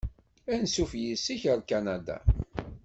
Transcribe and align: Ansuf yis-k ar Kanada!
Ansuf 0.53 0.91
yis-k 1.01 1.41
ar 1.51 1.61
Kanada! 1.69 2.17